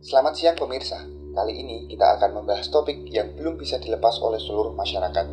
[0.00, 0.96] Selamat siang pemirsa.
[1.36, 5.28] Kali ini kita akan membahas topik yang belum bisa dilepas oleh seluruh masyarakat.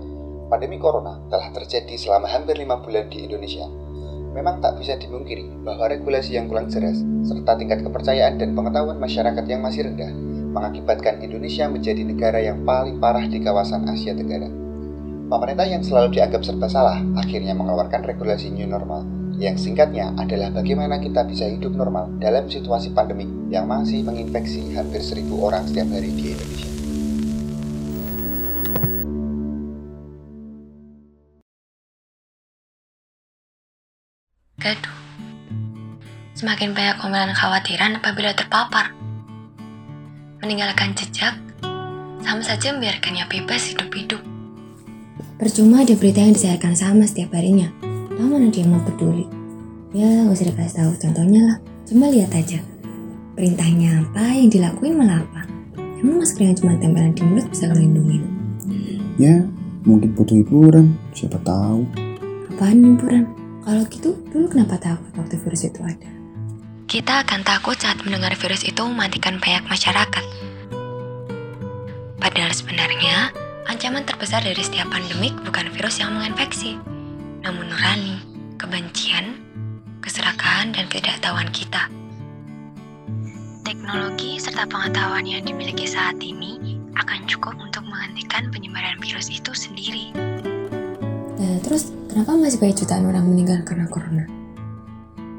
[0.52, 3.64] Pandemi Corona telah terjadi selama hampir lima bulan di Indonesia.
[4.36, 9.48] Memang tak bisa dimungkiri bahwa regulasi yang kurang jelas serta tingkat kepercayaan dan pengetahuan masyarakat
[9.48, 10.12] yang masih rendah
[10.52, 14.52] mengakibatkan Indonesia menjadi negara yang paling parah di kawasan Asia Tenggara.
[15.32, 19.08] Pemerintah yang selalu dianggap serba salah akhirnya mengeluarkan regulasi new normal
[19.38, 24.98] yang singkatnya adalah bagaimana kita bisa hidup normal dalam situasi pandemik yang masih menginfeksi hampir
[25.06, 26.70] seribu orang setiap hari di Indonesia.
[34.58, 34.98] Gaduh.
[36.34, 38.90] Semakin banyak omelan khawatiran apabila terpapar.
[40.42, 41.38] Meninggalkan jejak,
[42.26, 44.22] sama saja membiarkannya bebas hidup-hidup.
[45.38, 47.70] Percuma ada berita yang disiarkan sama setiap harinya.
[48.18, 49.37] Tahu mana dia mau peduli?
[49.96, 51.58] Ya, gak usah dikasih tahu contohnya lah.
[51.88, 52.60] Cuma lihat aja.
[53.40, 55.48] Perintahnya apa, yang dilakuin malah apa.
[56.04, 58.24] Emang masker yang cuma tempelan di mulut bisa ngelindungin?
[59.16, 59.48] Ya,
[59.88, 61.88] mungkin butuh hiburan, siapa tahu.
[62.52, 63.26] Apaan hiburan?
[63.64, 66.12] Kalau gitu, dulu kenapa takut waktu virus itu ada?
[66.88, 70.26] Kita akan takut saat mendengar virus itu mematikan banyak masyarakat.
[72.20, 73.32] Padahal sebenarnya,
[73.72, 76.76] ancaman terbesar dari setiap pandemik bukan virus yang menginfeksi,
[77.44, 78.20] namun nurani,
[78.56, 79.36] kebencian,
[80.08, 81.92] keserakahan, dan ketidaktahuan kita.
[83.68, 90.16] Teknologi serta pengetahuan yang dimiliki saat ini akan cukup untuk menghentikan penyebaran virus itu sendiri.
[91.36, 94.24] Nah, terus kenapa masih banyak jutaan orang meninggal karena corona?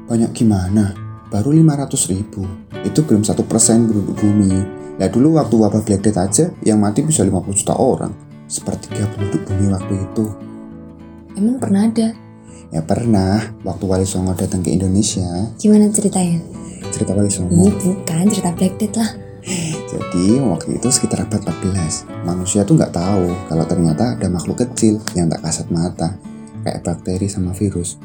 [0.05, 0.93] Banyak gimana?
[1.33, 2.45] Baru 500 ribu.
[2.85, 4.53] Itu belum satu persen penduduk bumi.
[5.01, 8.13] Nah dulu waktu wabah Black Death aja yang mati bisa 50 juta orang.
[8.49, 10.25] Sepertiga penduduk bumi waktu itu.
[11.37, 12.28] Emang pernah ada?
[12.69, 15.25] Ya pernah, waktu Wali Songo datang ke Indonesia.
[15.57, 16.37] Gimana ceritanya?
[16.93, 17.49] Cerita Wali Songo.
[17.49, 19.09] Ini bukan cerita Black Death lah.
[19.89, 25.01] Jadi waktu itu sekitar abad 14, manusia tuh nggak tahu kalau ternyata ada makhluk kecil
[25.17, 26.13] yang tak kasat mata,
[26.61, 27.97] kayak bakteri sama virus.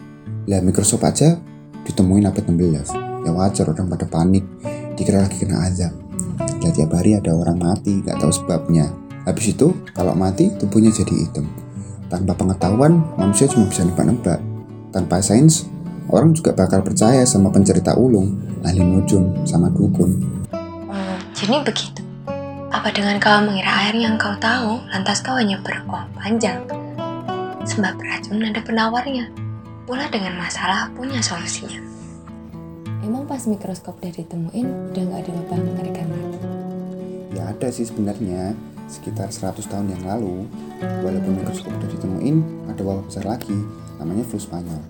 [0.48, 1.36] Lah Microsoft aja
[1.84, 3.28] ditemuin abad 16.
[3.28, 4.48] Ya wajar orang pada panik,
[4.96, 5.92] dikira lagi kena azab.
[6.40, 8.88] Lah tiap hari ada orang mati, nggak tahu sebabnya.
[9.28, 11.52] Habis itu kalau mati tubuhnya jadi hitam.
[12.08, 14.53] Tanpa pengetahuan, manusia cuma bisa nebak-nebak.
[14.94, 15.66] Tanpa sains,
[16.06, 20.22] orang juga bakal percaya sama pencerita ulung, ahli nujum, sama dukun.
[20.54, 21.98] Hmm, jadi begitu.
[22.70, 26.62] Apa dengan kau mengira air yang kau tahu, lantas kau hanya beruang panjang?
[27.66, 29.34] Sebab racun ada penawarnya.
[29.82, 31.82] Pula dengan masalah punya solusinya.
[33.02, 36.38] Emang pas mikroskop udah ditemuin, udah nggak ada wabah mengerikan lagi?
[37.34, 38.54] Ya ada sih sebenarnya
[38.86, 40.46] sekitar 100 tahun yang lalu
[41.02, 42.36] walaupun mikroskop udah ditemuin
[42.70, 43.58] ada wabah besar lagi
[44.00, 44.82] namanya flu Spanyol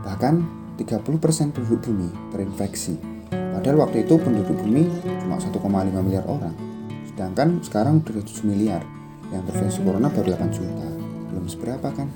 [0.00, 0.42] bahkan
[0.80, 2.96] 30% penduduk bumi terinfeksi
[3.30, 4.88] padahal waktu itu penduduk bumi
[5.24, 5.60] cuma 1,5
[6.00, 6.56] miliar orang
[7.08, 8.82] sedangkan sekarang udah 7 miliar
[9.30, 10.88] yang terinfeksi corona baru 8 juta
[11.30, 12.08] belum seberapa kan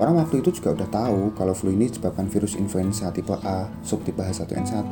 [0.00, 4.18] Orang waktu itu juga udah tahu kalau flu ini disebabkan virus influenza tipe A, subtipe
[4.18, 4.88] H1N1.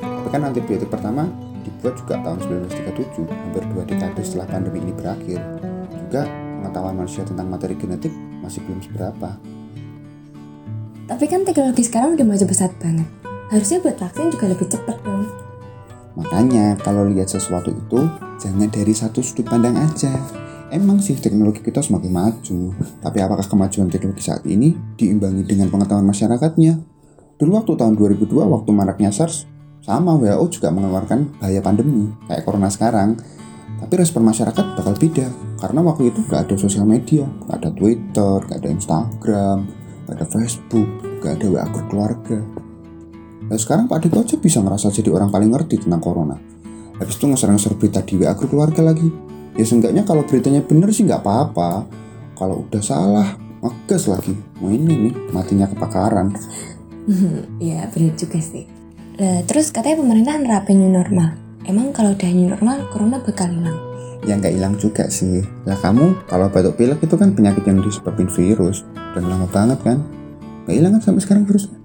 [0.00, 1.26] Tapi kan antibiotik pertama
[1.66, 2.38] dibuat juga tahun
[2.72, 5.36] 1937, hampir dua dekade setelah pandemi ini berakhir.
[6.06, 6.24] Juga
[6.62, 9.36] pengetahuan manusia tentang materi genetik masih belum seberapa.
[11.04, 13.04] Tapi kan teknologi sekarang udah maju pesat banget.
[13.52, 15.28] Harusnya buat vaksin juga lebih cepat dong.
[16.16, 18.08] Makanya kalau lihat sesuatu itu
[18.40, 20.16] jangan dari satu sudut pandang aja.
[20.72, 22.72] Emang sih teknologi kita semakin maju,
[23.04, 26.80] tapi apakah kemajuan teknologi saat ini diimbangi dengan pengetahuan masyarakatnya?
[27.36, 29.44] Dulu waktu tahun 2002 waktu maraknya SARS,
[29.84, 33.20] sama WHO juga mengeluarkan bahaya pandemi kayak corona sekarang.
[33.76, 35.28] Tapi respon masyarakat bakal beda
[35.60, 39.58] karena waktu itu gak ada sosial media, gak ada Twitter, gak ada Instagram,
[40.04, 40.88] gak ada Facebook,
[41.20, 42.38] gak ada WA grup keluarga.
[43.44, 46.36] Nah sekarang Pak Dito aja bisa ngerasa jadi orang paling ngerti tentang corona.
[46.96, 49.08] Habis itu ngeser-ngeser berita di WA grup keluarga lagi.
[49.54, 51.86] Ya seenggaknya kalau beritanya bener sih nggak apa-apa.
[52.34, 54.34] Kalau udah salah, ngegas lagi.
[54.58, 56.34] Mau ini nih, matinya kebakaran.
[57.62, 58.66] ya bener juga sih.
[59.14, 61.38] Nah, terus katanya pemerintah nerapin new normal.
[61.64, 63.93] Emang kalau udah new normal, corona bakal hilang?
[64.24, 65.44] Ya nggak hilang juga sih.
[65.68, 68.80] Lah kamu kalau batuk pilek itu kan penyakit yang disebabin virus.
[69.12, 70.00] Dan lama banget kan.
[70.64, 71.76] Nggak hilang kan sampai sekarang virusnya?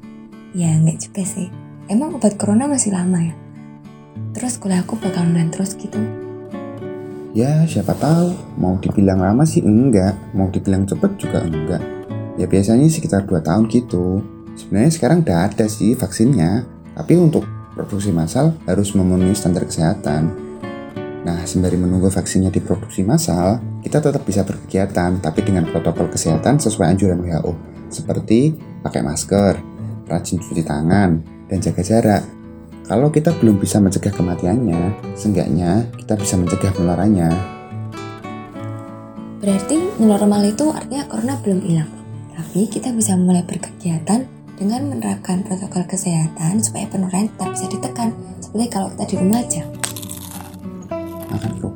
[0.56, 1.52] Ya nggak juga sih.
[1.92, 3.36] Emang obat corona masih lama ya?
[4.32, 6.00] Terus kuliah aku bakal online terus gitu.
[7.36, 8.32] Ya siapa tahu.
[8.56, 10.16] Mau dibilang lama sih enggak.
[10.32, 11.84] Mau dibilang cepet juga enggak.
[12.40, 14.24] Ya biasanya sekitar 2 tahun gitu.
[14.56, 16.64] Sebenarnya sekarang udah ada sih vaksinnya.
[16.96, 17.44] Tapi untuk
[17.76, 20.49] produksi massal harus memenuhi standar kesehatan.
[21.20, 26.96] Nah, sembari menunggu vaksinnya diproduksi massal, kita tetap bisa berkegiatan, tapi dengan protokol kesehatan sesuai
[26.96, 27.52] anjuran WHO,
[27.92, 29.54] seperti pakai masker,
[30.08, 31.20] rajin cuci tangan,
[31.52, 32.24] dan jaga jarak.
[32.88, 37.30] Kalau kita belum bisa mencegah kematiannya, seenggaknya kita bisa mencegah penularannya.
[39.44, 41.92] Berarti normal itu artinya corona belum hilang.
[42.34, 44.24] Tapi kita bisa mulai berkegiatan
[44.56, 48.10] dengan menerapkan protokol kesehatan supaya penularan tetap bisa ditekan.
[48.42, 49.64] Seperti kalau kita di rumah aja.
[51.30, 51.76] Makan kerupuk.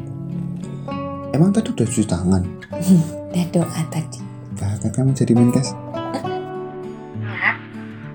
[1.34, 2.44] Emang tadi udah cuci tangan?
[3.34, 4.22] Dan doa tadi.
[4.54, 5.74] Kakak kamu jadi menkes?
[7.18, 7.58] Ingat,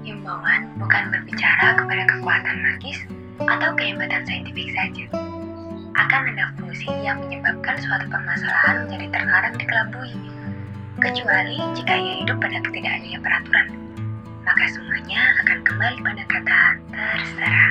[0.07, 2.99] himbauan bukan berbicara kepada kekuatan magis
[3.43, 5.05] atau kehebatan saintifik saja.
[5.99, 10.15] Akan ada fungsi yang menyebabkan suatu permasalahan menjadi terlarang dikelabui.
[10.99, 13.67] Kecuali jika ia hidup pada ketidakadanya peraturan.
[14.47, 16.61] Maka semuanya akan kembali pada kata
[16.95, 17.71] terserah.